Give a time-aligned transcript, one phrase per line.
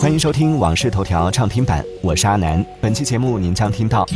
[0.00, 2.64] 欢迎收听《往事头条》畅听版，我是阿南。
[2.80, 4.06] 本期节目您将听到：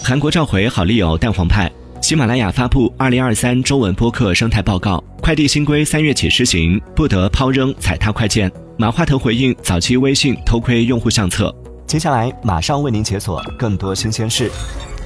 [0.00, 1.68] 韩国召回好丽友蛋黄派，
[2.00, 8.48] 喜马拉雅发布二零二三中文播客生态报告，快递新规三月起施行，不得抛扔踩踏快件。
[8.78, 11.52] 马化腾回应早期微信偷窥用户相册。
[11.84, 14.48] 接下来马上为您解锁更多新鲜事。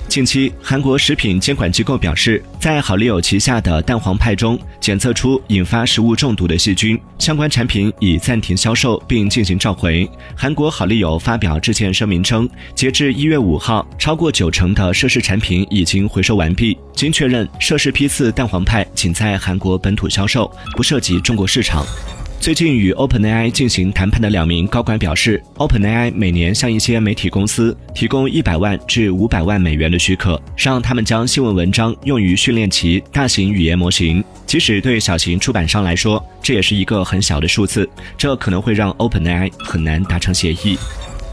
[0.09, 10.09] 近期，韩国食品监管机构表示，在好丽友旗下的蛋黄派中检测出引发食物中毒的细菌，相关产品已暂停销售并进行召回。
[10.35, 16.77] 韩国好丽友发表致歉声明称，截至一月五号，超过九成的涉事产品已经回收完毕。
[16.95, 21.85] 经确认，涉事批次蛋黄派仅在韩国本土销售，不涉及中国市场。
[22.41, 34.25] 最近与 OpenAI 进行谈判的两名高管表示，OpenAI 每年向一些媒体公司提供一百万至五百万美元的许可，让他们将新闻文章用于训练其大型语言模型。
[34.47, 40.79] 即使对小型出版商来说，这也是一个很小的数字，这可能会让 OpenAI 很难达成协议。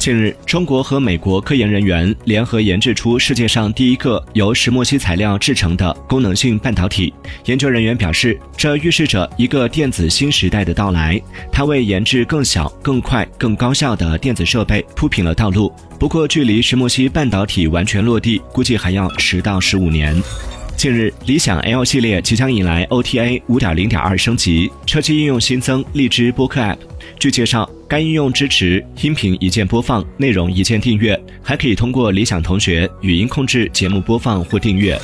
[0.05, 7.11] 近日，中国和美国科研人员联合研制出世界上第一个由石墨烯材料制成的功能性半导体。
[7.45, 11.19] 研究人员表示，这预示着一个电子新时代的到来，
[11.51, 15.73] 它为研制更小、更快、更高效的电子设备铺平了道路。
[15.99, 20.15] 不过，距离石墨烯半导体完全落地，估计还要十到十五年。
[20.77, 26.77] 近日，理想 L 系列即将迎来 OTA 五点零点二升级，车机应用新增荔枝播客 App。
[27.17, 34.99] 据介绍，该应用支持音频一键播放、内容一键订阅，还可以通过理想同学语音控制节目播放或订阅。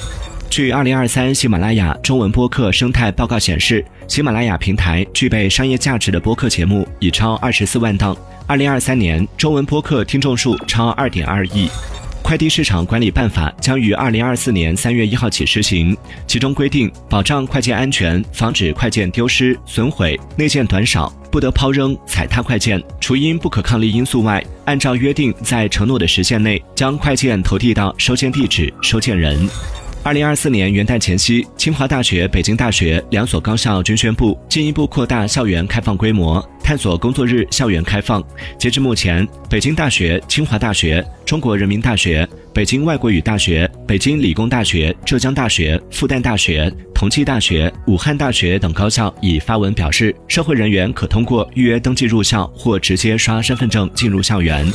[0.50, 8.16] 据二零二三喜马拉雅中文播客生态报告显示，喜马拉雅平台具备商业价值的播客节目已超二十四万档。
[8.46, 11.70] 二零二三年中文播客听众数超二点二亿。
[12.32, 15.94] 快递市场管理办法将于二零二四年三月一号起施行，
[16.26, 22.82] 其中规定，保障快件安全，防止快件丢失、损毁、内件短少，不得抛扔、踩踏快件。
[23.02, 29.38] 除因不可抗力因素外，按照约定，在承诺的时限内，将快件投递到收件地址、收件人。
[30.04, 38.24] 二零二四年元旦前夕，清华大学、北京大学两所高校均宣布进一步扩大校园开放规模，探索工作日校园开放。
[38.58, 54.66] 截至目前，北京大学、清华大学、中国人民大学、北京外国语大学、北京理工大学、浙江大学、复旦大学、同济大学、武汉大学等高校已发文表示，社会人员可通过预约登记入校或直接刷身份证进入校园。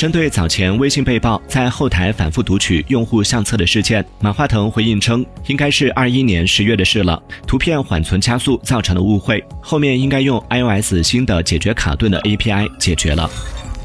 [0.00, 13.28] 针对早前微信被曝在后台反复读取用户相册的事件，马化腾回应称，应该是二一年十月的事了，图片缓存加速造成的误会，后面应该用 iOS 新的解决卡顿的 API 解决了。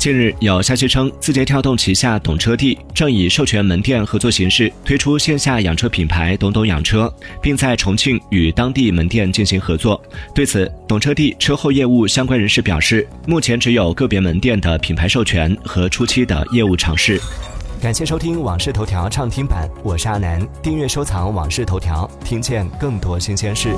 [0.06, 7.12] 近日有消息称，字节跳动旗下懂车帝正以授权门店合作形式推出线下养车品牌“懂懂养车”，
[7.42, 10.00] 并在重庆与当地门店进行合作。
[10.36, 17.20] 对此，懂车帝车后业务相关人士表示，目前只有个别门店的品牌授权和初期的业务尝试。
[17.82, 20.40] 感谢收听《往事头条》畅听版，我是阿南。
[20.62, 23.76] 订阅收藏《往事头条》，听见更多新鲜事。